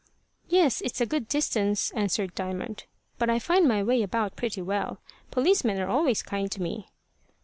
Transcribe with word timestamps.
"Yes, 0.49 0.81
it's 0.81 0.99
a 0.99 1.05
good 1.05 1.27
distance," 1.27 1.91
answered 1.91 2.33
Diamond; 2.33 2.85
"but 3.19 3.29
I 3.29 3.37
find 3.37 3.67
my 3.67 3.83
way 3.83 4.01
about 4.01 4.35
pretty 4.35 4.59
well. 4.63 4.99
Policemen 5.29 5.79
are 5.79 5.89
always 5.89 6.23
kind 6.23 6.51
to 6.53 6.59
me." 6.59 6.87